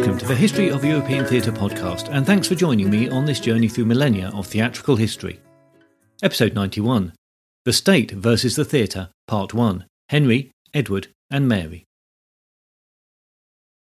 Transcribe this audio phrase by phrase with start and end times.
[0.00, 3.38] Welcome to the History of European Theatre podcast, and thanks for joining me on this
[3.38, 5.40] journey through millennia of theatrical history.
[6.22, 7.12] Episode 91
[7.66, 11.84] The State versus the Theatre, Part 1 Henry, Edward, and Mary.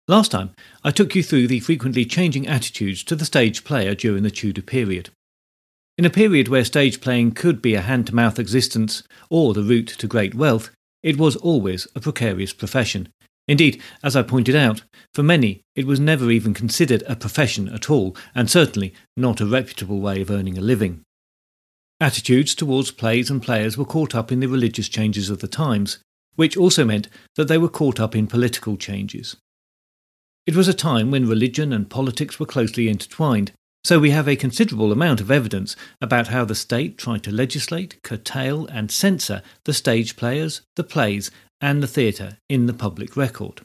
[0.09, 0.52] Last time,
[0.84, 4.64] I took you through the frequently changing attitudes to the stage player during the Tudor
[4.64, 5.12] period.
[5.98, 9.63] In a period where stage playing could be a hand to mouth existence or the
[9.63, 10.71] route to great wealth,
[11.04, 13.07] it was always a precarious profession,
[13.48, 17.90] Indeed, as I pointed out, for many it was never even considered a profession at
[17.90, 21.02] all, and certainly not a reputable way of earning a living.
[21.99, 25.99] Attitudes towards plays and players were caught up in the religious changes of the times,
[26.35, 29.35] which also meant that they were caught up in political changes.
[30.48, 33.52] It was a time when religion and politics were closely intertwined,
[33.84, 38.02] so we have a considerable amount of evidence about how the state tried to legislate,
[38.04, 41.30] curtail, and censor the stage players, the plays,
[41.62, 43.62] and the theatre in the public record.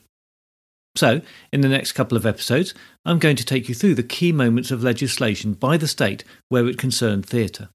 [0.95, 1.21] So,
[1.53, 2.73] in the next couple of episodes,
[3.05, 6.67] I'm going to take you through the key moments of legislation by the state where
[6.69, 7.69] it concerned theatre.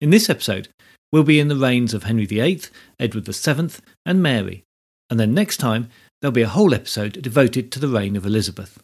[0.00, 0.68] In this episode,
[1.10, 2.62] we'll be in the reigns of Henry VIII,
[3.00, 3.70] Edward VII,
[4.04, 4.64] and Mary,
[5.10, 5.88] and then next time,
[6.20, 8.82] there'll be a whole episode devoted to the reign of Elizabeth.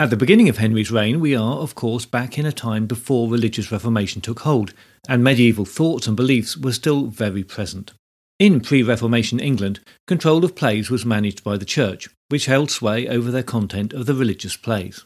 [0.00, 3.28] At the beginning of Henry's reign, we are, of course, back in a time before
[3.28, 4.72] religious reformation took hold,
[5.08, 7.92] and medieval thoughts and beliefs were still very present.
[8.40, 13.06] In pre Reformation England, control of plays was managed by the Church, which held sway
[13.06, 15.04] over the content of the religious plays.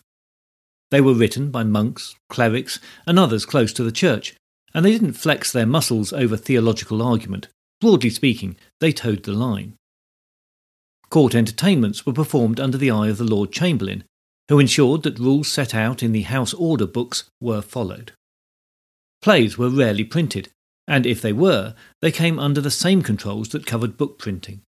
[0.92, 4.36] They were written by monks, clerics, and others close to the Church,
[4.72, 7.48] and they didn't flex their muscles over theological argument.
[7.80, 9.74] Broadly speaking, they toed the line.
[11.10, 14.04] Court entertainments were performed under the eye of the Lord Chamberlain,
[14.48, 18.12] who ensured that rules set out in the House Order books were followed.
[19.20, 20.50] Plays were rarely printed,
[20.86, 24.62] and if they were, they came under the same controls that covered book printing.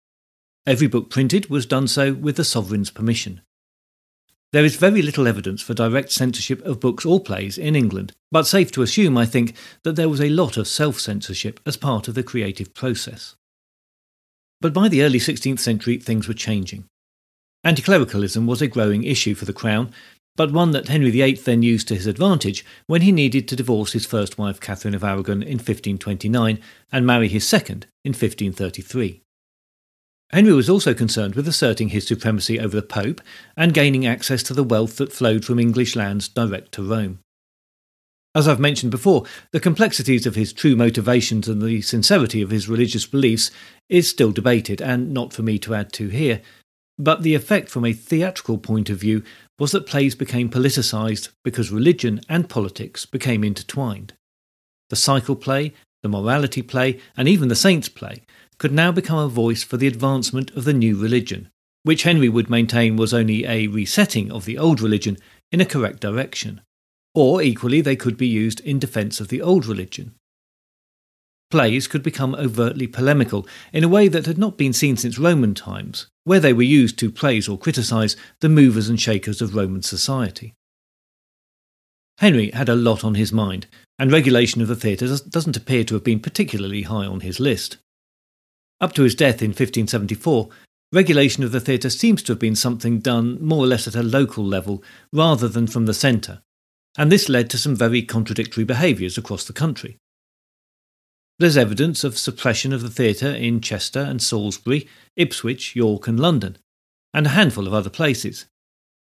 [0.66, 3.41] Every book printed was done so with the sovereign's permission.
[4.53, 8.46] There is very little evidence for direct censorship of books or plays in England, but
[8.46, 12.07] safe to assume, I think, that there was a lot of self censorship as part
[12.07, 13.35] of the creative process.
[14.62, 16.85] But by the early 16th century, things were changing.
[17.63, 19.91] Anti clericalism was a growing issue for the Crown,
[20.36, 23.94] but one that Henry VIII then used to his advantage when he needed to divorce
[23.94, 26.60] his first wife Catherine of Aragon in 1529
[26.92, 29.22] and marry his second in 1533.
[30.32, 33.22] Henry was also concerned with asserting his supremacy over the Pope
[33.56, 37.20] and gaining access to the wealth that flowed from English lands direct to Rome.
[38.36, 42.68] As I've mentioned before, the complexities of his true motivations and the sincerity of his
[42.68, 43.52] religious beliefs
[43.90, 46.42] is still debated and not for me to add to here,
[46.98, 49.24] but the effect from a theatrical point of view
[49.59, 54.14] was that plays became politicised because religion and politics became intertwined.
[54.90, 58.24] The cycle play, the morality play, and even the saints play
[58.58, 61.50] could now become a voice for the advancement of the new religion,
[61.84, 65.18] which Henry would maintain was only a resetting of the old religion
[65.52, 66.62] in a correct direction.
[67.16, 70.16] Or equally, they could be used in defence of the old religion.
[71.53, 75.53] Plays could become overtly polemical in a way that had not been seen since Roman
[75.53, 79.84] times, where they were used to praise or criticise the movers and shakers of Roman
[79.84, 80.56] society.
[82.18, 83.68] Henry had a lot on his mind,
[84.00, 87.78] and regulation of the theatre doesn't appear to have been particularly high on his list.
[88.81, 90.50] Up to his death in 1574,
[90.91, 94.02] regulation of the theatre seems to have been something done more or less at a
[94.02, 96.41] local level rather than from the centre,
[96.97, 100.00] and this led to some very contradictory behaviours across the country.
[101.40, 106.58] There's evidence of suppression of the theatre in Chester and Salisbury, Ipswich, York, and London,
[107.14, 108.46] and a handful of other places.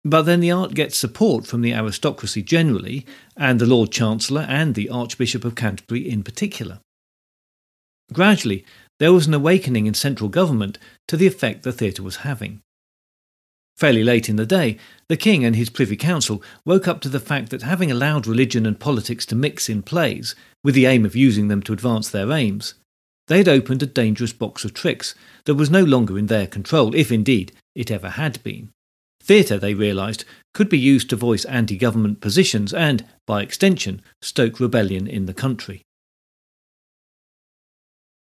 [0.05, 4.75] But then the art gets support from the aristocracy generally, and the Lord Chancellor and
[4.75, 6.81] the Archbishop of Canterbury in particular.
[8.13, 8.65] Gradually,
[8.99, 12.61] there was an awakening in central government to the effect the theatre was having.
[13.77, 14.77] Fairly late in the day,
[15.09, 18.67] the king and his Privy Council woke up to the fact that having allowed religion
[18.67, 22.31] and politics to mix in plays, with the aim of using them to advance their
[22.33, 22.75] aims,
[23.29, 25.15] they had opened a dangerous box of tricks
[25.45, 28.71] that was no longer in their control, if indeed it ever had been.
[29.23, 34.59] Theatre, they realised, could be used to voice anti government positions and, by extension, stoke
[34.59, 35.83] rebellion in the country.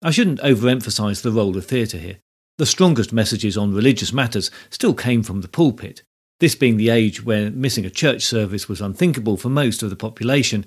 [0.03, 2.19] I shouldn't overemphasise the role of theatre here.
[2.59, 6.03] The strongest messages on religious matters still came from the pulpit,
[6.41, 9.97] this being the age where missing a church service was unthinkable for most of the
[9.97, 10.65] population,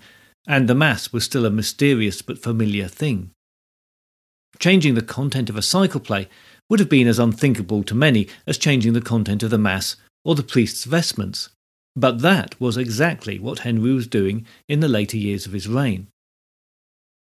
[0.47, 3.31] and the Mass was still a mysterious but familiar thing.
[4.59, 6.29] Changing the content of a cycle play
[6.69, 10.35] would have been as unthinkable to many as changing the content of the Mass or
[10.35, 11.49] the priest's vestments.
[11.95, 16.07] But that was exactly what Henry was doing in the later years of his reign.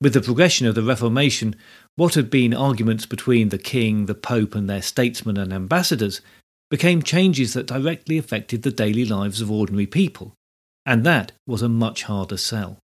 [0.02, 1.56] With the progression of the Reformation,
[1.96, 6.22] what had been arguments between the king, the pope, and their statesmen and ambassadors
[6.70, 10.34] became changes that directly affected the daily lives of ordinary people,
[10.86, 12.78] and that was a much harder sell.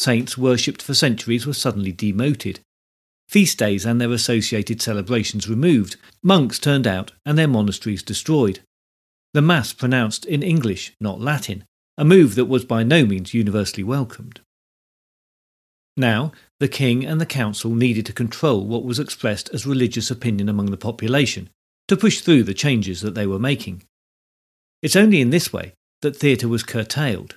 [0.00, 2.60] Saints worshipped for centuries were suddenly demoted,
[3.28, 8.60] feast days and their associated celebrations removed, monks turned out and their monasteries destroyed.
[9.34, 11.64] The Mass pronounced in English, not Latin,
[11.98, 14.40] a move that was by no means universally welcomed.
[15.98, 20.48] Now, the king and the council needed to control what was expressed as religious opinion
[20.48, 21.50] among the population,
[21.88, 23.82] to push through the changes that they were making.
[24.80, 27.36] It's only in this way that theatre was curtailed.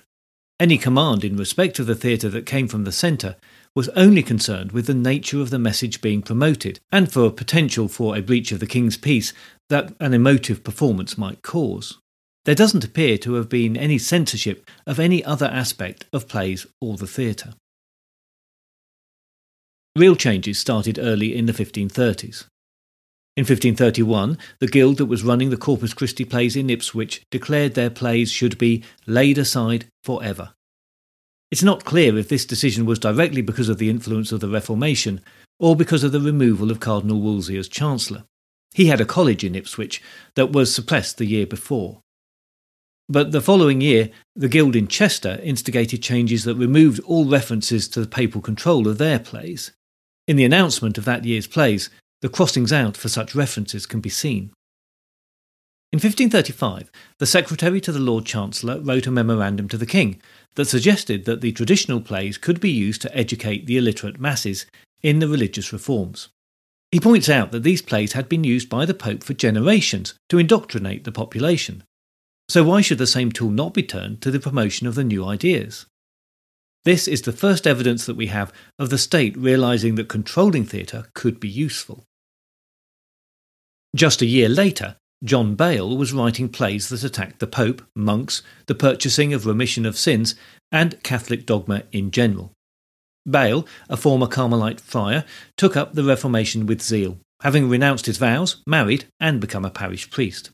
[0.64, 3.36] Any command in respect of the theatre that came from the centre
[3.74, 8.16] was only concerned with the nature of the message being promoted and for potential for
[8.16, 9.34] a breach of the king's peace
[9.68, 11.98] that an emotive performance might cause.
[12.46, 16.96] There doesn't appear to have been any censorship of any other aspect of plays or
[16.96, 17.52] the theatre.
[19.94, 22.46] Real changes started early in the 1530s.
[23.36, 27.90] In 1531, the guild that was running the Corpus Christi plays in Ipswich declared their
[27.90, 30.54] plays should be laid aside forever.
[31.50, 35.20] It's not clear if this decision was directly because of the influence of the Reformation
[35.58, 38.24] or because of the removal of Cardinal Wolsey as Chancellor.
[38.72, 40.00] He had a college in Ipswich
[40.36, 42.00] that was suppressed the year before.
[43.08, 48.00] But the following year, the Guild in Chester instigated changes that removed all references to
[48.00, 49.72] the papal control of their plays.
[50.26, 51.90] In the announcement of that year's plays,
[52.24, 54.50] the crossings out for such references can be seen.
[55.92, 60.22] In 1535, the secretary to the Lord Chancellor wrote a memorandum to the King
[60.54, 64.64] that suggested that the traditional plays could be used to educate the illiterate masses
[65.02, 66.30] in the religious reforms.
[66.90, 70.38] He points out that these plays had been used by the Pope for generations to
[70.38, 71.84] indoctrinate the population.
[72.48, 75.26] So, why should the same tool not be turned to the promotion of the new
[75.26, 75.84] ideas?
[76.86, 81.04] This is the first evidence that we have of the state realizing that controlling theatre
[81.12, 82.06] could be useful.
[83.94, 88.74] Just a year later, John Bale was writing plays that attacked the Pope, monks, the
[88.74, 90.34] purchasing of remission of sins,
[90.72, 92.52] and Catholic dogma in general.
[93.28, 95.24] Bale, a former Carmelite friar,
[95.56, 100.10] took up the Reformation with zeal, having renounced his vows, married, and become a parish
[100.10, 100.50] priest.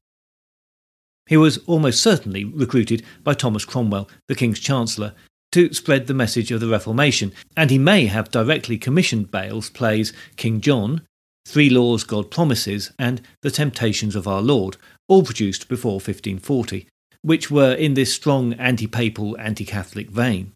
[1.26, 5.14] He was almost certainly recruited by Thomas Cromwell, the King's Chancellor,
[5.52, 10.12] to spread the message of the Reformation, and he may have directly commissioned Bale's plays
[10.36, 11.02] King John,
[11.46, 14.76] Three Laws God Promises, and The Temptations of Our Lord,
[15.08, 16.86] all produced before 1540,
[17.22, 20.52] which were in this strong anti papal, anti Catholic vein.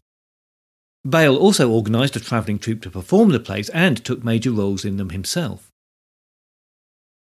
[1.07, 4.97] Bale also organised a travelling troupe to perform the plays and took major roles in
[4.97, 5.69] them himself.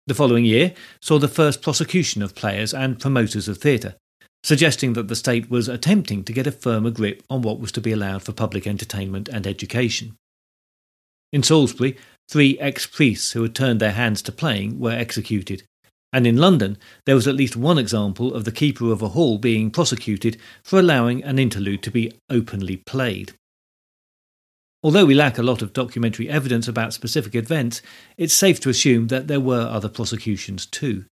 [0.06, 3.94] The following year saw the first prosecution of players and promoters of theatre,
[4.42, 7.80] suggesting that the state was attempting to get a firmer grip on what was to
[7.80, 10.16] be allowed for public entertainment and education.
[11.32, 11.96] In Salisbury,
[12.28, 15.62] three ex priests who had turned their hands to playing were executed,
[16.12, 19.38] and in London there was at least one example of the keeper of a hall
[19.38, 23.32] being prosecuted for allowing an interlude to be openly played.
[24.84, 27.82] Although we lack a lot of documentary evidence about specific events,
[28.16, 31.04] it's safe to assume that there were other prosecutions too.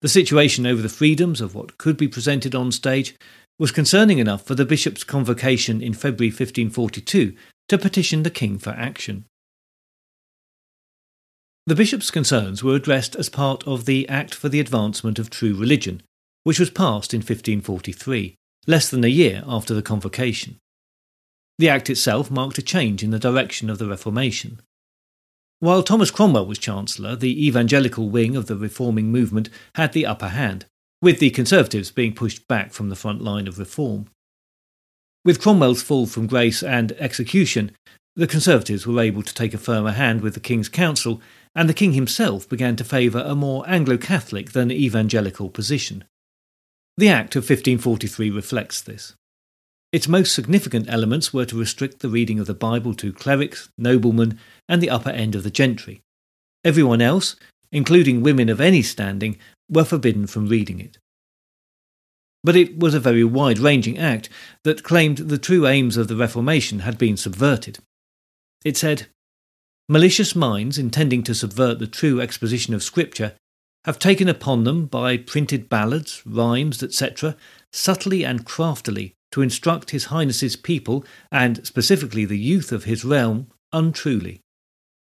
[0.00, 3.16] The situation over the freedoms of what could be presented on stage
[3.58, 7.34] was concerning enough for the bishop's convocation in February 1542
[7.68, 9.24] to petition the king for action.
[11.64, 15.54] The bishop's concerns were addressed as part of the Act for the Advancement of True
[15.54, 16.02] Religion,
[16.42, 18.34] which was passed in 1543,
[18.66, 20.58] less than a year after the convocation.
[21.58, 24.60] The Act itself marked a change in the direction of the Reformation.
[25.60, 30.30] While Thomas Cromwell was Chancellor, the evangelical wing of the reforming movement had the upper
[30.30, 30.66] hand,
[31.00, 34.06] with the Conservatives being pushed back from the front line of reform.
[35.24, 37.70] With Cromwell's fall from grace and execution,
[38.16, 41.22] the Conservatives were able to take a firmer hand with the King's Council,
[41.54, 46.04] and the King himself began to favour a more Anglo Catholic than evangelical position.
[46.96, 49.14] The Act of 1543 reflects this.
[49.92, 54.38] Its most significant elements were to restrict the reading of the Bible to clerics, noblemen,
[54.68, 56.00] and the upper end of the gentry.
[56.64, 57.36] Everyone else,
[57.70, 59.36] including women of any standing,
[59.70, 60.96] were forbidden from reading it.
[62.42, 64.28] But it was a very wide ranging act
[64.64, 67.78] that claimed the true aims of the Reformation had been subverted.
[68.64, 69.06] It said,
[69.88, 73.34] Malicious minds intending to subvert the true exposition of Scripture
[73.84, 77.36] have taken upon them by printed ballads, rhymes, etc.,
[77.72, 83.48] subtly and craftily to instruct His Highness's people, and specifically the youth of his realm,
[83.72, 84.40] untruly.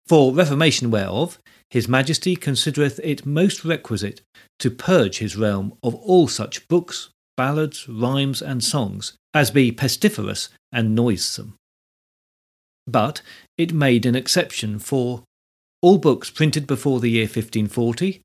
[0.07, 1.39] For reformation whereof
[1.71, 4.21] His Majesty considereth it most requisite
[4.59, 10.49] to purge his realm of all such books, ballads, rhymes, and songs as be pestiferous
[10.73, 11.55] and noisome.
[12.91, 13.23] But
[13.57, 15.25] it made an exception for
[15.83, 18.21] all books printed before the year 1540,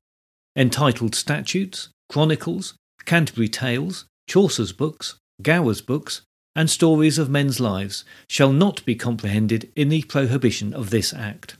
[0.56, 6.22] entitled statutes, chronicles, Canterbury Tales, Chaucer's books, Gower's books,
[6.54, 11.56] and stories of men's lives shall not be comprehended in the prohibition of this Act.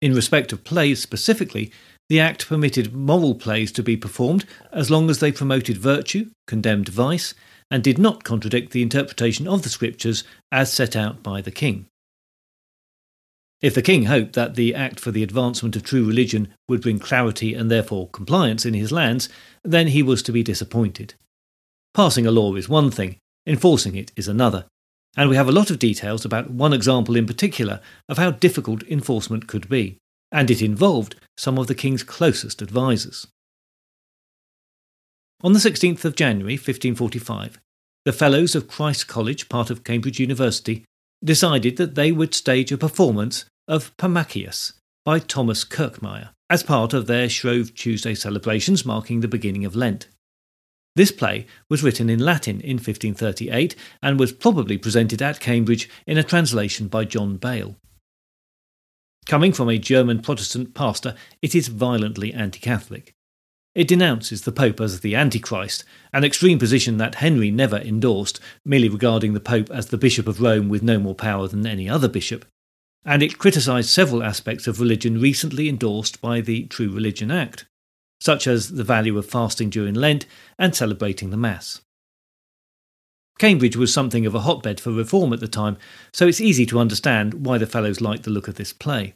[0.00, 1.72] In respect of plays specifically,
[2.08, 6.88] the Act permitted moral plays to be performed as long as they promoted virtue, condemned
[6.88, 7.34] vice,
[7.72, 11.86] and did not contradict the interpretation of the Scriptures as set out by the King.
[13.62, 16.98] If the king hoped that the Act for the Advancement of True Religion would bring
[16.98, 19.30] clarity and therefore compliance in his lands,
[19.64, 21.14] then he was to be disappointed.
[21.94, 24.66] Passing a law is one thing, enforcing it is another,
[25.16, 28.82] and we have a lot of details about one example in particular of how difficult
[28.82, 29.96] enforcement could be,
[30.30, 33.28] and it involved some of the king's closest advisers.
[35.44, 37.58] On the 16th of January 1545,
[38.04, 40.84] the Fellows of Christ's College, part of Cambridge University,
[41.24, 47.08] decided that they would stage a performance of Pammachius by Thomas Kirchmeyer as part of
[47.08, 50.06] their Shrove Tuesday celebrations marking the beginning of Lent.
[50.94, 56.18] This play was written in Latin in 1538 and was probably presented at Cambridge in
[56.18, 57.74] a translation by John Bale.
[59.26, 63.12] Coming from a German Protestant pastor, it is violently anti Catholic.
[63.74, 68.90] It denounces the Pope as the Antichrist, an extreme position that Henry never endorsed, merely
[68.90, 72.08] regarding the Pope as the Bishop of Rome with no more power than any other
[72.08, 72.44] bishop,
[73.04, 77.64] and it criticised several aspects of religion recently endorsed by the True Religion Act,
[78.20, 80.26] such as the value of fasting during Lent
[80.58, 81.80] and celebrating the Mass.
[83.38, 85.78] Cambridge was something of a hotbed for reform at the time,
[86.12, 89.14] so it's easy to understand why the Fellows liked the look of this play.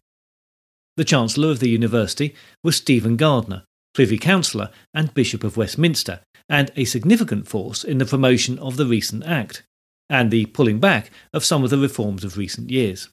[0.96, 2.34] The Chancellor of the University
[2.64, 3.64] was Stephen Gardiner,
[3.96, 8.84] Privy Councillor and Bishop of Westminster, and a significant force in the promotion of the
[8.84, 9.62] recent Act,
[10.10, 13.08] and the pulling back of some of the reforms of recent years.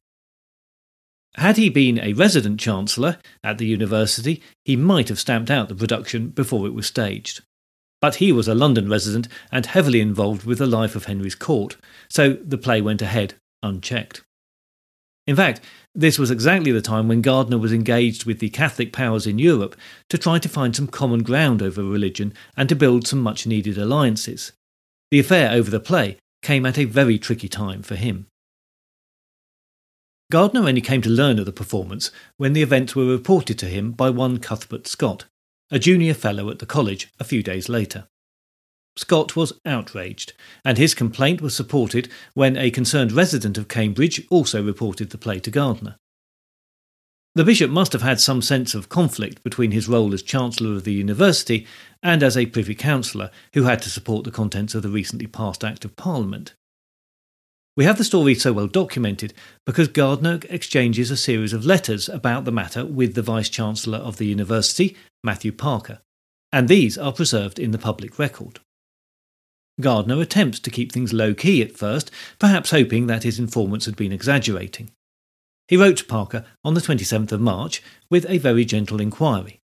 [1.36, 5.76] Had he been a resident chancellor at the university, he might have stamped out the
[5.76, 7.44] production before it was staged.
[8.02, 11.78] But he was a London resident and heavily involved with the life of Henry's court,
[12.10, 14.22] so the play went ahead unchecked.
[15.26, 15.62] In fact,
[15.96, 19.76] this was exactly the time when Gardiner was engaged with the Catholic powers in Europe
[20.10, 23.78] to try to find some common ground over religion and to build some much needed
[23.78, 24.52] alliances.
[25.12, 28.28] The affair over the play came at a very tricky time for him.
[30.32, 33.92] Gardiner only came to learn of the performance when the events were reported to him
[33.92, 35.26] by one Cuthbert Scott,
[35.70, 38.08] a junior fellow at the college, a few days later.
[38.96, 40.34] Scott was outraged,
[40.64, 45.40] and his complaint was supported when a concerned resident of Cambridge also reported the play
[45.40, 45.98] to Gardiner.
[47.36, 50.84] The bishop must have had some sense of conflict between his role as Chancellor of
[50.84, 51.66] the University
[52.04, 55.64] and as a Privy Councillor who had to support the contents of the recently passed
[55.64, 56.54] Act of Parliament.
[57.76, 59.34] We have the story so well documented
[59.66, 64.18] because Gardiner exchanges a series of letters about the matter with the Vice Chancellor of
[64.18, 66.02] the University, Matthew Parker,
[66.52, 68.60] and these are preserved in the public record.
[69.82, 73.96] Gardiner attempts to keep things low key at first, perhaps hoping that his informants had
[73.96, 74.92] been exaggerating.
[75.68, 79.60] He wrote to Parker on the 27th of March with a very gentle inquiry.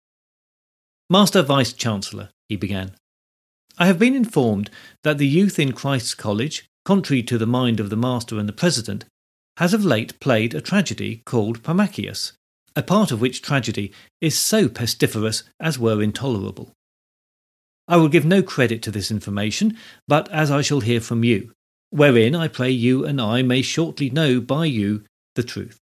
[1.10, 2.92] Master Vice Chancellor, he began,
[3.78, 4.70] I have been informed
[5.04, 8.54] that the youth in Christ's College contrary to the mind of the master and the
[8.54, 9.04] president,
[9.58, 12.32] has of late played a tragedy called Pammachius,
[12.78, 16.72] a part of which tragedy is so pestiferous as were intolerable.
[17.88, 19.77] I will give no credit to this information,
[20.08, 21.53] but as I shall hear from you,
[21.89, 25.03] wherein I pray you and I may shortly know by you
[25.36, 25.79] the truth.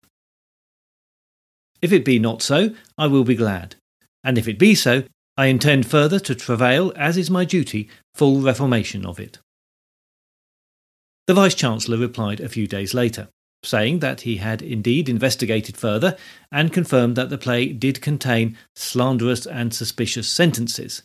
[1.80, 3.76] If it be not so, I will be glad,
[4.24, 5.04] and if it be so,
[5.36, 9.38] I intend further to travail, as is my duty, full reformation of it.
[11.26, 13.28] The Vice Chancellor replied a few days later,
[13.64, 16.16] saying that he had indeed investigated further
[16.50, 21.02] and confirmed that the play did contain slanderous and suspicious sentences,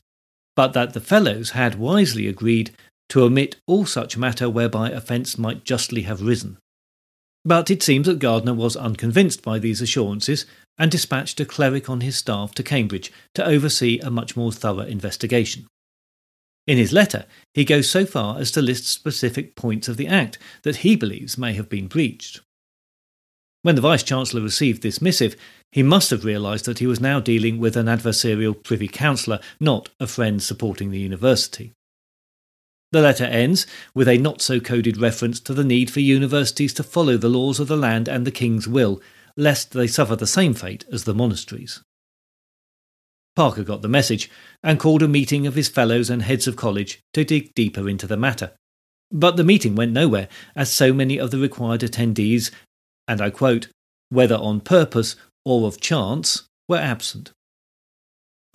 [0.58, 2.72] but that the Fellows had wisely agreed
[3.10, 6.58] to omit all such matter whereby offence might justly have risen.
[7.46, 10.48] But it seems that Gardiner was unconvinced by these assurances
[10.78, 14.80] and dispatched a cleric on his staff to Cambridge to oversee a much more thorough
[14.80, 15.68] investigation.
[16.66, 20.40] In his letter, he goes so far as to list specific points of the Act
[20.64, 22.42] that he believes may have been breached.
[23.68, 25.36] When the Vice Chancellor received this missive,
[25.74, 29.90] he must have realised that he was now dealing with an adversarial Privy Councillor, not
[30.00, 31.74] a friend supporting the university.
[32.94, 36.82] The letter ends with a not so coded reference to the need for universities to
[36.82, 39.02] follow the laws of the land and the King's will,
[39.36, 41.84] lest they suffer the same fate as the monasteries.
[43.36, 44.32] Parker got the message
[44.64, 48.08] and called a meeting of his fellows and heads of college to dig deeper into
[48.08, 48.54] the matter.
[49.12, 52.52] But the meeting went nowhere, as so many of the required attendees,
[53.08, 53.68] and I quote,
[54.10, 57.32] whether on purpose or of chance were absent.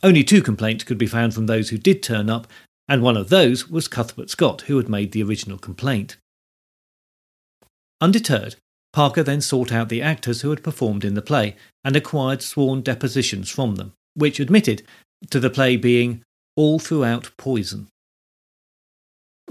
[0.02, 2.46] Only two complaints could be found from those who did turn up,
[2.88, 6.16] and one of those was Cuthbert Scott, who had made the original complaint.
[8.00, 8.56] Undeterred,
[8.92, 12.82] Parker then sought out the actors who had performed in the play and acquired sworn
[12.82, 14.82] depositions from them, which admitted
[15.30, 16.22] to the play being
[16.56, 17.88] all throughout poison.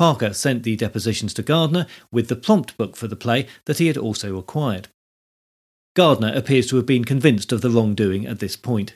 [0.01, 3.85] Parker sent the depositions to Gardiner with the prompt book for the play that he
[3.85, 4.87] had also acquired.
[5.95, 8.95] Gardiner appears to have been convinced of the wrongdoing at this point.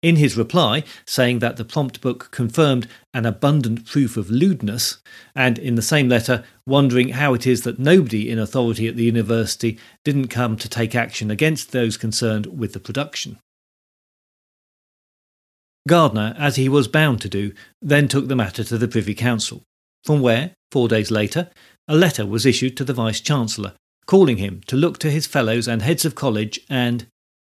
[0.00, 4.98] In his reply, saying that the prompt book confirmed an abundant proof of lewdness,
[5.34, 9.02] and in the same letter, wondering how it is that nobody in authority at the
[9.02, 13.40] university didn't come to take action against those concerned with the production.
[15.88, 17.52] Gardiner, as he was bound to do,
[17.82, 19.64] then took the matter to the Privy Council,
[20.08, 21.50] from where, four days later,
[21.86, 23.74] a letter was issued to the Vice Chancellor,
[24.06, 27.06] calling him to look to his fellows and heads of college and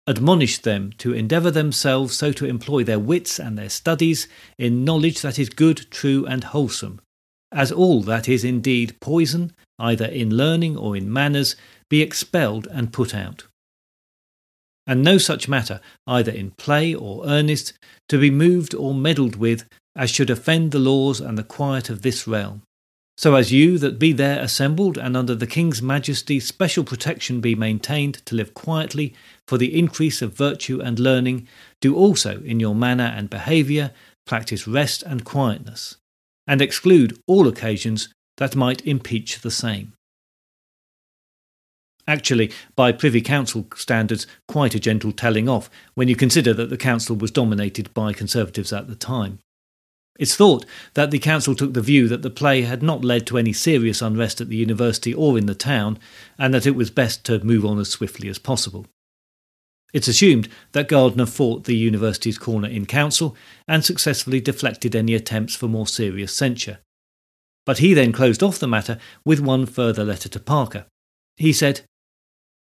[0.07, 4.27] admonish them to endeavour themselves so to employ their wits and their studies
[4.57, 6.99] in knowledge that is good, true, and wholesome,
[7.51, 11.55] as all that is indeed poison, either in learning or in manners,
[11.87, 13.45] be expelled and put out.
[14.87, 17.73] And no such matter, either in play or earnest,
[18.07, 19.65] to be moved or meddled with,
[19.95, 22.61] as should offend the laws and the quiet of this realm
[23.19, 27.53] so as you that be there assembled and under the King's majesty special protection be
[27.53, 29.13] maintained to live quietly
[29.45, 31.45] for the increase of virtue and learning,
[31.81, 33.91] do also in your manner and behaviour
[34.25, 35.97] practice rest and quietness,
[36.47, 39.91] and exclude all occasions that might impeach the same.
[42.07, 46.77] Actually, by Privy Council standards, quite a gentle telling off when you consider that the
[46.77, 49.39] Council was dominated by Conservatives at the time.
[50.19, 53.37] It's thought that the council took the view that the play had not led to
[53.37, 55.97] any serious unrest at the university or in the town,
[56.37, 58.85] and that it was best to move on as swiftly as possible.
[59.93, 65.55] It's assumed that Gardiner fought the university's corner in council and successfully deflected any attempts
[65.55, 66.79] for more serious censure.
[67.65, 70.85] But he then closed off the matter with one further letter to Parker.
[71.37, 71.81] He said,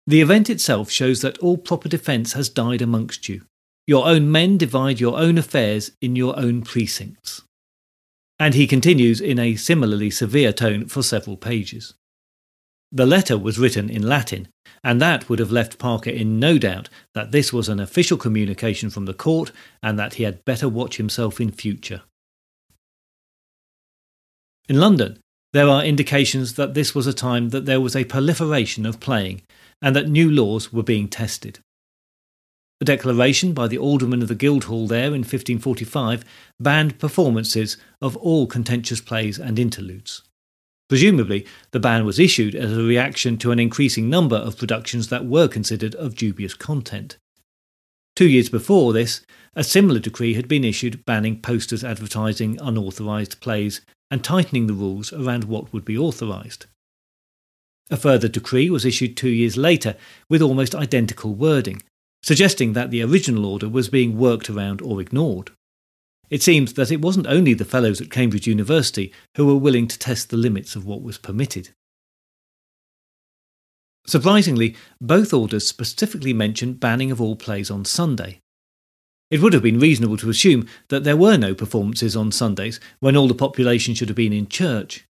[0.06, 3.44] The event itself shows that all proper defence has died amongst you.
[3.88, 7.42] Your own men divide your own affairs in your own precincts.
[8.38, 11.94] And he continues in a similarly severe tone for several pages.
[12.92, 14.50] The letter was written in Latin,
[14.84, 18.90] and that would have left Parker in no doubt that this was an official communication
[18.90, 22.04] from the court and that he had better watch himself in future.
[24.70, 25.20] In London,
[25.54, 29.42] there are indications that this was a time that there was a proliferation of playing
[29.82, 31.60] and that new laws were being tested.
[32.80, 36.24] A declaration by the alderman of the Guildhall there in 1545
[36.60, 40.22] banned performances of all contentious plays and interludes.
[40.88, 45.26] Presumably, the ban was issued as a reaction to an increasing number of productions that
[45.26, 47.18] were considered of dubious content.
[48.16, 49.22] Two years before this,
[49.56, 55.12] a similar decree had been issued banning posters advertising unauthorised plays and tightening the rules
[55.12, 56.68] around what would be authorised.
[57.90, 59.96] A further decree was issued two years later
[60.30, 61.82] with almost identical wording,
[62.24, 65.52] suggesting that the original order was being worked around or ignored.
[66.30, 70.00] It seems that it wasn't only the fellows at Cambridge University who were willing to
[70.00, 71.70] test the limits of what was permitted.
[74.06, 78.40] Surprisingly, both orders specifically mention banning of all plays on Sunday.
[79.30, 83.18] It would have been reasonable to assume that there were no performances on Sundays when
[83.18, 85.06] all the population should have been in church.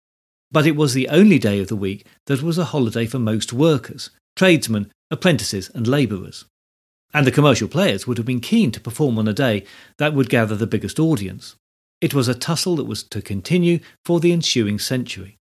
[0.51, 3.53] But it was the only day of the week that was a holiday for most
[3.53, 6.45] workers, tradesmen, apprentices, and labourers
[7.13, 9.63] and the commercial players would have been keen to perform on a day
[9.97, 11.55] that would gather the biggest audience.
[12.01, 15.37] It was a tussle that was to continue for the ensuing century.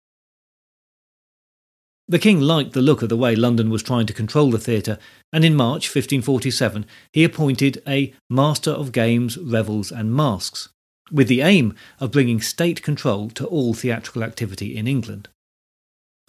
[2.06, 4.98] The king liked the look of the way London was trying to control the theatre,
[5.32, 10.68] and in March 1547 he appointed a Master of Games, Revels and Masks,
[11.10, 15.28] with the aim of bringing state control to all theatrical activity in England.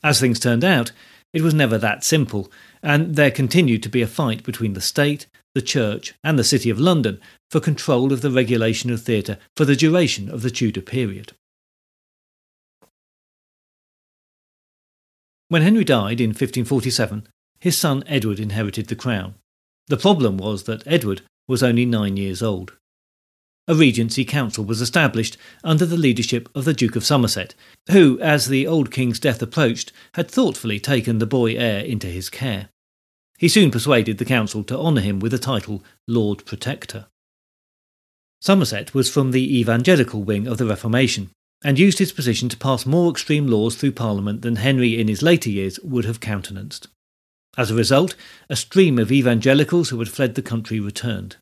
[0.02, 0.92] As things turned out,
[1.36, 2.50] it was never that simple,
[2.82, 6.70] and there continued to be a fight between the state, the church, and the City
[6.70, 7.20] of London
[7.52, 11.34] for control of the regulation of theatre for the duration of the Tudor period.
[15.50, 17.28] When Henry died in 1547,
[17.60, 19.36] his son Edward inherited the crown.
[19.88, 22.78] The problem was that Edward was only nine years old
[23.68, 27.56] a Regency Council was established under the leadership of the Duke of Somerset,
[27.90, 32.30] who, as the old king's death approached, had thoughtfully taken the boy heir into his
[32.30, 32.70] care.
[33.38, 37.08] He soon persuaded the council to honour him with the title Lord Protector.
[38.40, 41.32] Somerset was from the evangelical wing of the Reformation,
[41.64, 45.24] and used his position to pass more extreme laws through Parliament than Henry in his
[45.24, 46.88] later years would have countenanced.
[47.58, 48.16] As a result,
[48.50, 51.38] a stream of evangelicals who had fled the country returned.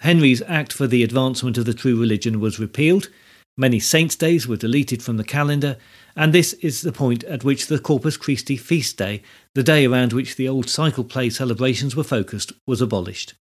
[0.00, 3.08] Henry's Act for the Advancement of the True Religion was repealed,
[3.56, 5.76] many saints' days were deleted from the calendar,
[6.16, 9.22] and this is the point at which the Corpus Christi feast day,
[9.54, 13.34] the day around which the old cycle play celebrations were focused, was abolished.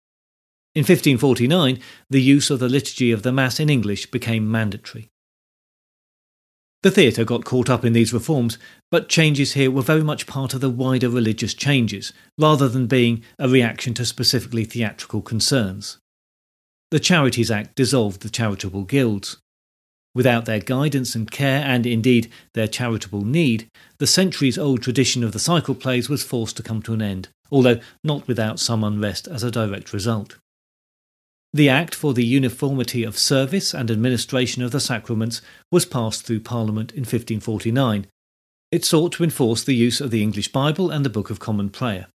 [0.74, 5.10] In 1549, the use of the Liturgy of the Mass in English became mandatory.
[6.82, 8.56] The theatre got caught up in these reforms,
[8.90, 13.22] but changes here were very much part of the wider religious changes, rather than being
[13.38, 15.98] a reaction to specifically theatrical concerns.
[16.90, 19.36] The Charities Act dissolved the charitable guilds.
[20.12, 25.30] Without their guidance and care, and indeed their charitable need, the centuries old tradition of
[25.30, 29.28] the cycle plays was forced to come to an end, although not without some unrest
[29.28, 30.36] as a direct result.
[31.52, 36.40] The Act for the Uniformity of Service and Administration of the Sacraments was passed through
[36.40, 38.06] Parliament in 1549.
[38.72, 41.70] It sought to enforce the use of the English Bible and the Book of Common
[41.70, 42.06] Prayer.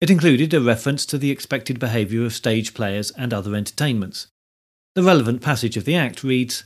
[0.00, 4.28] It included a reference to the expected behaviour of stage players and other entertainments.
[4.94, 6.64] The relevant passage of the Act reads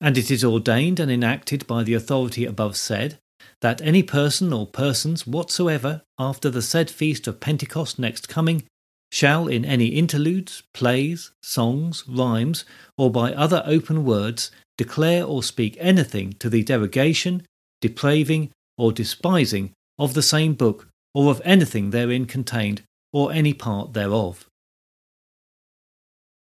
[0.00, 3.18] And it is ordained and enacted by the authority above said,
[3.60, 8.64] that any person or persons whatsoever, after the said feast of Pentecost next coming,
[9.10, 12.64] shall in any interludes, plays, songs, rhymes,
[12.96, 17.46] or by other open words declare or speak anything to the derogation,
[17.80, 23.92] depraving, or despising of the same book, or of anything therein contained, or any part
[23.92, 24.46] thereof.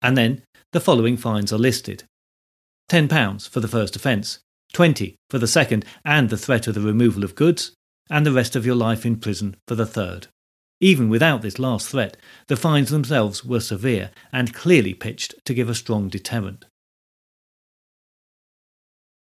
[0.00, 2.04] And then the following fines are listed
[2.90, 4.38] £10 for the first offence,
[4.72, 7.72] 20 for the second and the threat of the removal of goods,
[8.10, 10.26] and the rest of your life in prison for the third.
[10.80, 12.16] Even without this last threat,
[12.48, 16.64] the fines themselves were severe and clearly pitched to give a strong deterrent.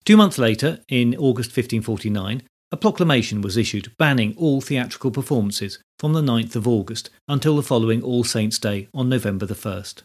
[0.05, 2.43] Two months later, in August 1549,
[2.75, 7.63] a proclamation was issued banning all theatrical performances from the 9th of August until the
[7.63, 10.03] following All Saints' Day on November the 1st.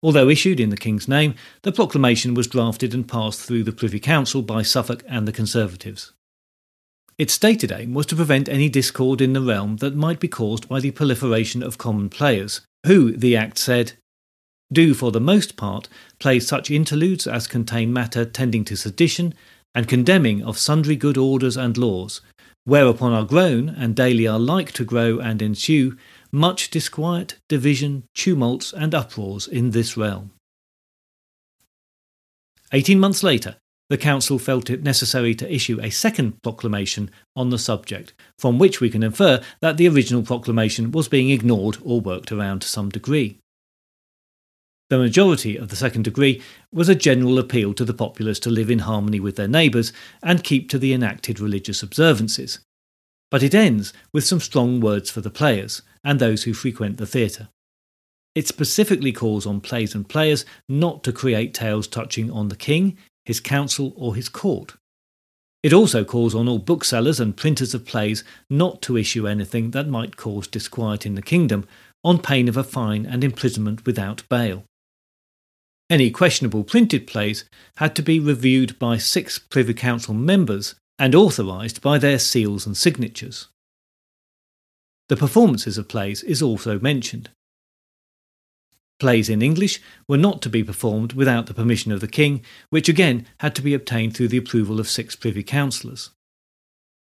[0.00, 3.98] Although issued in the King's name, the proclamation was drafted and passed through the Privy
[3.98, 6.12] Council by Suffolk and the Conservatives.
[7.18, 10.68] Its stated aim was to prevent any discord in the realm that might be caused
[10.68, 13.94] by the proliferation of common players, who, the Act said,
[14.72, 15.88] do for the most part
[16.20, 19.34] play such interludes as contain matter tending to sedition
[19.76, 22.22] and condemning of sundry good orders and laws,
[22.64, 25.96] whereupon are grown, and daily are like to grow and ensue,
[26.32, 30.30] much disquiet, division, tumults, and uproars in this realm.
[32.72, 33.56] Eighteen months later,
[33.90, 38.80] the Council felt it necessary to issue a second proclamation on the subject, from which
[38.80, 42.88] we can infer that the original proclamation was being ignored or worked around to some
[42.88, 43.38] degree.
[44.88, 46.40] The majority of the second degree
[46.72, 50.44] was a general appeal to the populace to live in harmony with their neighbours and
[50.44, 52.60] keep to the enacted religious observances.
[53.28, 57.06] But it ends with some strong words for the players and those who frequent the
[57.06, 57.48] theatre.
[58.36, 62.96] It specifically calls on plays and players not to create tales touching on the king,
[63.24, 64.74] his council, or his court.
[65.64, 69.88] It also calls on all booksellers and printers of plays not to issue anything that
[69.88, 71.66] might cause disquiet in the kingdom,
[72.04, 74.62] on pain of a fine and imprisonment without bail.
[75.88, 77.44] Any questionable printed plays
[77.76, 82.76] had to be reviewed by six Privy Council members and authorised by their seals and
[82.76, 83.48] signatures.
[85.08, 87.30] The performances of plays is also mentioned.
[88.98, 92.88] Plays in English were not to be performed without the permission of the King, which
[92.88, 96.10] again had to be obtained through the approval of six Privy Councillors.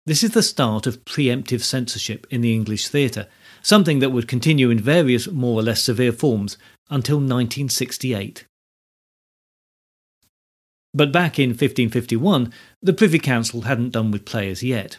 [0.06, 3.28] This is the start of preemptive censorship in the English theatre,
[3.62, 6.58] something that would continue in various more or less severe forms
[6.90, 8.46] until 1968.
[10.94, 14.98] But back in 1551, the Privy Council hadn't done with players yet.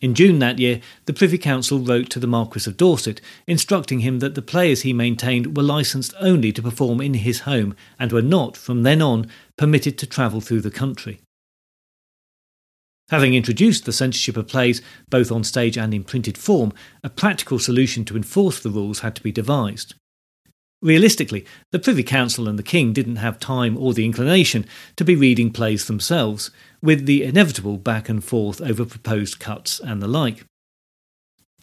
[0.00, 4.18] In June that year, the Privy Council wrote to the Marquis of Dorset, instructing him
[4.18, 8.20] that the players he maintained were licensed only to perform in his home and were
[8.20, 11.20] not, from then on, permitted to travel through the country.
[13.10, 16.72] Having introduced the censorship of plays both on stage and in printed form,
[17.04, 19.94] a practical solution to enforce the rules had to be devised.
[20.82, 24.66] Realistically, the Privy Council and the King didn't have time or the inclination
[24.96, 26.50] to be reading plays themselves,
[26.82, 30.44] with the inevitable back and forth over proposed cuts and the like.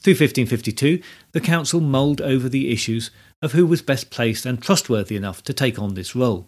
[0.01, 1.01] Through 1552,
[1.33, 5.53] the Council mulled over the issues of who was best placed and trustworthy enough to
[5.53, 6.47] take on this role.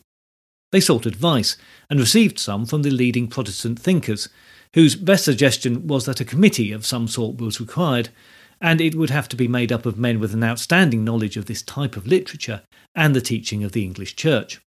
[0.71, 1.57] They sought advice
[1.89, 4.29] and received some from the leading Protestant thinkers,
[4.73, 8.07] whose best suggestion was that a committee of some sort was required
[8.62, 11.47] and it would have to be made up of men with an outstanding knowledge of
[11.47, 12.62] this type of literature
[12.95, 14.62] and the teaching of the English Church.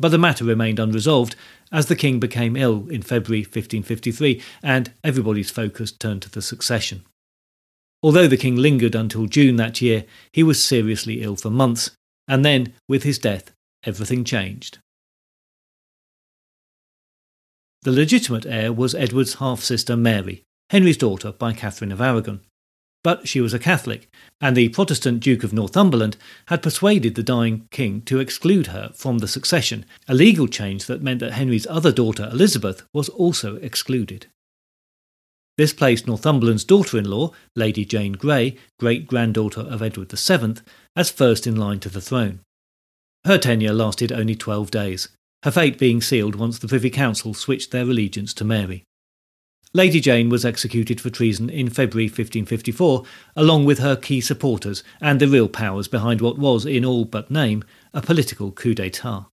[0.00, 1.36] but the matter remained unresolved
[1.70, 7.04] as the king became ill in February 1553 and everybody's focus turned to the succession.
[8.02, 11.90] Although the king lingered until June that year, he was seriously ill for months,
[12.26, 13.52] and then, with his death,
[13.84, 14.78] everything changed.
[17.82, 22.40] The legitimate heir was Edward's half sister Mary, Henry's daughter by Catherine of Aragon.
[23.02, 24.10] But she was a Catholic,
[24.40, 29.18] and the Protestant Duke of Northumberland had persuaded the dying king to exclude her from
[29.18, 34.26] the succession, a legal change that meant that Henry's other daughter, Elizabeth, was also excluded.
[35.56, 40.62] This placed Northumberland's daughter in law, Lady Jane Grey, great granddaughter of Edward VII,
[40.96, 42.40] as first in line to the throne.
[43.24, 45.08] Her tenure lasted only twelve days,
[45.42, 48.84] her fate being sealed once the Privy Council switched their allegiance to Mary.
[49.72, 53.04] Lady Jane was executed for treason in February 1554,
[53.36, 57.30] along with her key supporters and the real powers behind what was, in all but
[57.30, 57.62] name,
[57.94, 59.26] a political coup d'etat.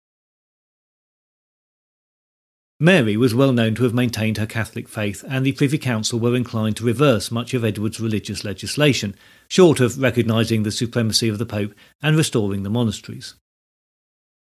[2.79, 6.35] Mary was well known to have maintained her Catholic faith, and the Privy Council were
[6.35, 9.15] inclined to reverse much of Edward's religious legislation,
[9.47, 11.73] short of recognising the supremacy of the Pope
[12.03, 13.33] and restoring the monasteries.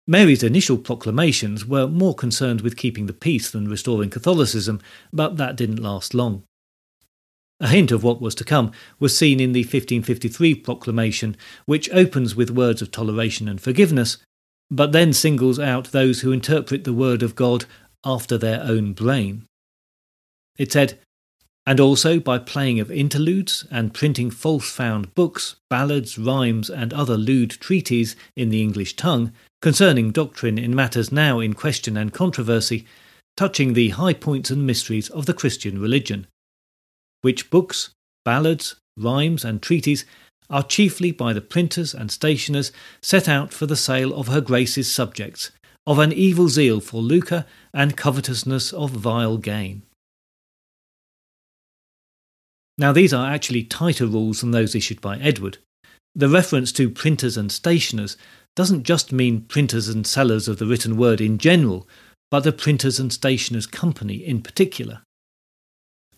[0.07, 4.79] Mary's initial proclamations were more concerned with keeping the peace than restoring Catholicism,
[5.11, 6.43] but that didn't last long.
[7.59, 12.35] A hint of what was to come was seen in the 1553 proclamation, which opens
[12.35, 14.17] with words of toleration and forgiveness,
[14.69, 17.65] but then singles out those who interpret the word of God
[18.03, 19.45] after their own brain.
[20.57, 20.99] It said,
[21.65, 27.17] and also by playing of interludes and printing false found books, ballads, rhymes, and other
[27.17, 32.85] lewd treatises in the English tongue concerning doctrine in matters now in question and controversy,
[33.35, 36.27] touching the high points and mysteries of the Christian religion,
[37.21, 37.89] which books,
[38.23, 40.05] ballads, rhymes, and treatises
[40.51, 44.91] are chiefly by the printers and stationers set out for the sale of her Grace's
[44.91, 45.49] subjects,
[45.87, 49.81] of an evil zeal for lucre and covetousness of vile gain.
[52.77, 55.59] Now, these are actually tighter rules than those issued by Edward.
[56.13, 58.17] The reference to printers and stationers
[58.55, 61.87] doesn't just mean printers and sellers of the written word in general,
[62.31, 65.01] but the Printers and Stationers Company in particular.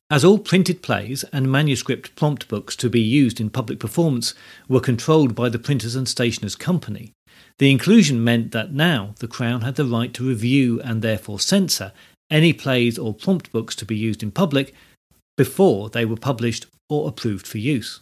[0.10, 4.34] As all printed plays and manuscript prompt books to be used in public performance
[4.70, 7.12] were controlled by the Printers and Stationers Company,
[7.60, 11.92] the inclusion meant that now the Crown had the right to review and therefore censor
[12.30, 14.74] any plays or prompt books to be used in public
[15.38, 18.02] before they were published or approved for use.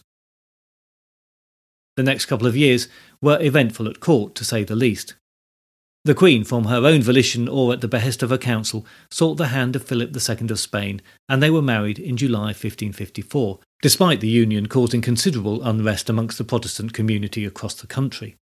[1.96, 2.88] The next couple of years
[3.22, 5.14] were eventful at court, to say the least.
[6.04, 9.48] The Queen, from her own volition or at the behest of her council, sought the
[9.48, 14.28] hand of Philip II of Spain, and they were married in July 1554, despite the
[14.28, 18.36] union causing considerable unrest amongst the Protestant community across the country.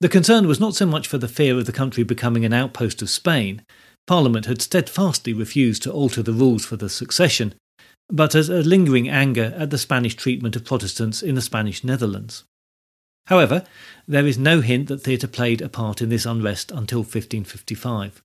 [0.00, 3.00] The concern was not so much for the fear of the country becoming an outpost
[3.00, 3.62] of Spain.
[4.06, 7.54] Parliament had steadfastly refused to alter the rules for the succession,
[8.08, 12.44] but as a lingering anger at the Spanish treatment of Protestants in the Spanish Netherlands.
[13.26, 13.64] However,
[14.06, 18.22] there is no hint that theatre played a part in this unrest until 1555.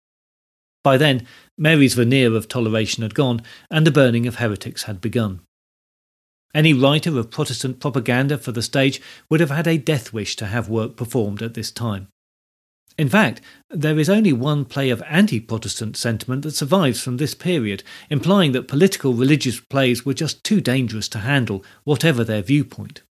[0.84, 1.26] By then,
[1.58, 5.42] Mary's veneer of toleration had gone, and the burning of heretics had begun.
[6.54, 10.48] Any writer of Protestant propaganda for the stage would have had a death wish to
[10.48, 12.08] have work performed at this time.
[12.99, 17.33] In fact, there is only one play of anti Protestant sentiment that survives from this
[17.33, 23.03] period, implying that political religious plays were just too dangerous to handle, whatever their viewpoint.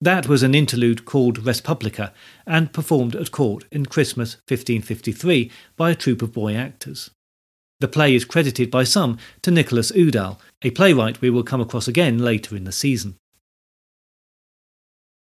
[0.00, 2.12] That was an interlude called Respublica
[2.44, 7.08] and performed at court in Christmas 1553 by a troupe of boy actors.
[7.78, 11.86] The play is credited by some to Nicholas Udall, a playwright we will come across
[11.86, 13.16] again later in the season.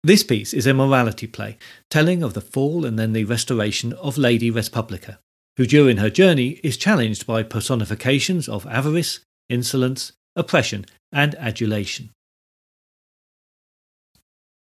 [0.06, 1.58] This piece is a morality play,
[1.90, 5.18] telling of the fall and then the restoration of Lady Respublica,
[5.56, 12.10] who during her journey is challenged by personifications of avarice, insolence, oppression, and adulation.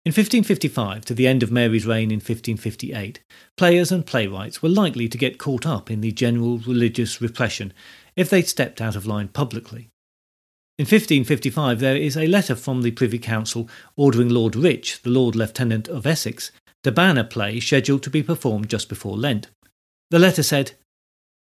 [0.08, 3.19] In 1555 to the end of Mary's reign in 1558,
[3.58, 7.73] players and playwrights were likely to get caught up in the general religious repression
[8.15, 9.89] if they stepped out of line publicly.
[10.80, 15.36] In 1555, there is a letter from the Privy Council ordering Lord Rich, the Lord
[15.36, 16.52] Lieutenant of Essex,
[16.84, 19.48] to ban a play scheduled to be performed just before Lent.
[20.12, 20.74] The letter said,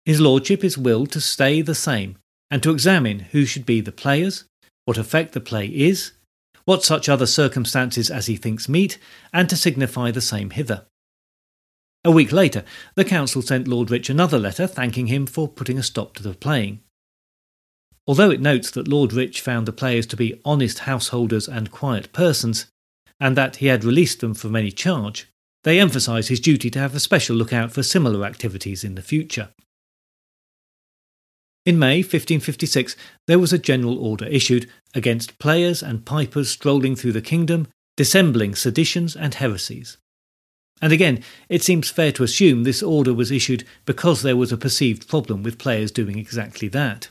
[0.06, 2.18] His Lordship is willed to stay the same,
[2.50, 4.46] and to examine who should be the players,
[4.86, 6.14] what effect the play is,
[6.66, 8.98] what such other circumstances as he thinks meet,
[9.32, 10.88] and to signify the same hither.
[12.04, 12.64] A week later,
[12.96, 16.34] the council sent Lord Rich another letter thanking him for putting a stop to the
[16.34, 16.82] playing.
[18.08, 22.12] Although it notes that Lord Rich found the players to be honest householders and quiet
[22.14, 22.66] persons,
[23.20, 25.28] and that he had released them from any charge,
[25.64, 29.02] they emphasise his duty to have a special look out for similar activities in the
[29.02, 29.50] future.
[31.64, 32.96] In May 1556,
[33.28, 38.56] there was a general order issued against players and pipers strolling through the kingdom, dissembling
[38.56, 39.98] seditions and heresies.
[40.82, 44.58] And again, it seems fair to assume this order was issued because there was a
[44.58, 47.10] perceived problem with players doing exactly that.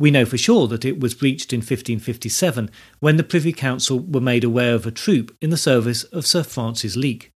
[0.00, 4.22] We know for sure that it was breached in 1557 when the Privy Council were
[4.22, 7.30] made aware of a troupe in the service of Sir Francis Leake.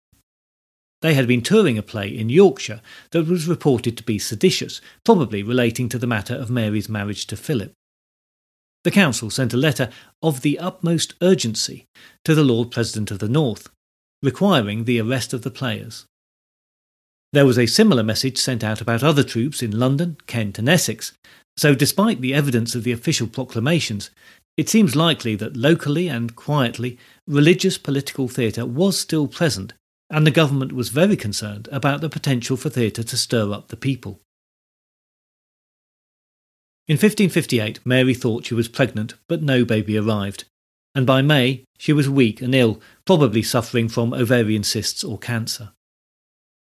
[1.01, 2.81] They had been touring a play in Yorkshire
[3.13, 7.35] that was reported to be seditious, probably relating to the matter of Mary's marriage to
[7.35, 7.73] Philip.
[8.83, 9.89] The Council sent a letter
[10.21, 11.87] of the utmost urgency
[12.25, 13.69] to the Lord President of the North,
[14.21, 16.05] requiring the arrest of the players.
[17.33, 21.13] There was a similar message sent out about other troupes in London, Kent, and Essex,
[21.55, 24.09] so despite the evidence of the official proclamations,
[24.57, 29.73] it seems likely that locally and quietly religious political theatre was still present,
[30.09, 33.77] and the government was very concerned about the potential for theatre to stir up the
[33.77, 34.19] people.
[36.89, 40.43] In 1558, Mary thought she was pregnant, but no baby arrived,
[40.93, 45.71] and by May she was weak and ill, probably suffering from ovarian cysts or cancer.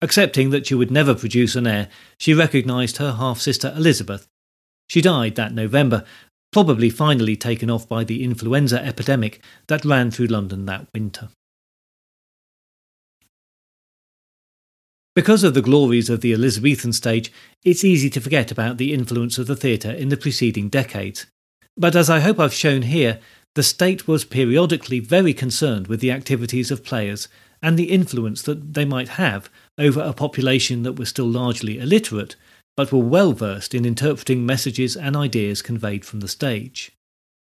[0.03, 1.87] Accepting that she would never produce an heir,
[2.19, 4.27] she recognised her half sister Elizabeth.
[4.89, 6.03] She died that November,
[6.51, 11.29] probably finally taken off by the influenza epidemic that ran through London that winter.
[15.15, 17.31] Because of the glories of the Elizabethan stage,
[17.63, 21.27] it's easy to forget about the influence of the theatre in the preceding decades.
[21.77, 23.21] But as I hope I've shown here,
[23.55, 27.29] the state was periodically very concerned with the activities of players
[27.61, 32.35] and the influence that they might have over a population that was still largely illiterate,
[32.75, 36.91] but were well versed in interpreting messages and ideas conveyed from the stage.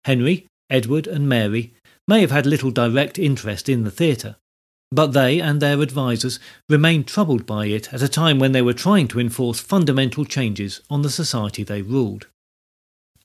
[0.05, 1.73] Henry, Edward, and Mary
[2.07, 4.37] may have had little direct interest in the theatre,
[4.91, 8.73] but they and their advisers remained troubled by it at a time when they were
[8.73, 12.27] trying to enforce fundamental changes on the society they ruled.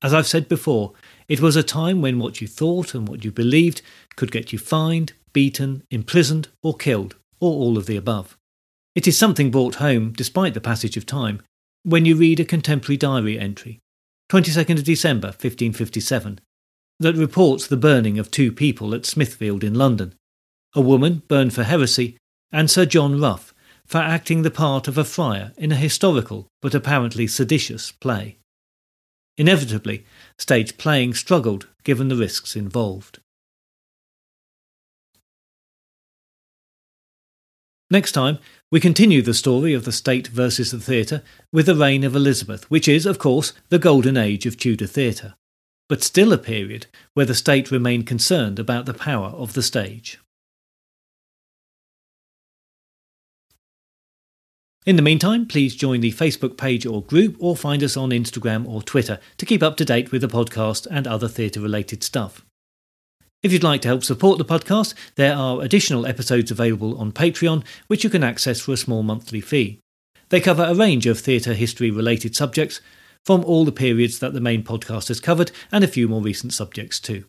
[0.01, 0.93] As I've said before,
[1.27, 3.81] it was a time when what you thought and what you believed
[4.15, 8.37] could get you fined, beaten, imprisoned, or killed, or all of the above.
[8.99, 11.41] It is something brought home, despite the passage of time,
[11.83, 13.79] when you read a contemporary diary entry,
[14.29, 16.41] 22nd of December 1557,
[16.99, 20.15] that reports the burning of two people at Smithfield in London,
[20.75, 22.17] a woman burned for heresy,
[22.51, 23.53] and Sir John Rough
[23.85, 28.37] for acting the part of a friar in a historical but apparently seditious play.
[29.37, 30.03] Inevitably,
[30.37, 33.19] stage playing struggled given the risks involved.
[37.91, 38.37] Next time,
[38.71, 42.69] we continue the story of the state versus the theatre with the reign of Elizabeth,
[42.69, 45.33] which is, of course, the golden age of Tudor theatre,
[45.87, 50.19] but still a period where the state remained concerned about the power of the stage.
[54.85, 58.67] In the meantime, please join the Facebook page or group or find us on Instagram
[58.67, 62.45] or Twitter to keep up to date with the podcast and other theatre related stuff.
[63.41, 67.63] If you'd like to help support the podcast, there are additional episodes available on Patreon,
[67.87, 69.79] which you can access for a small monthly fee.
[70.27, 72.81] They cover a range of theatre history related subjects,
[73.25, 76.51] from all the periods that the main podcast has covered, and a few more recent
[76.53, 77.25] subjects too.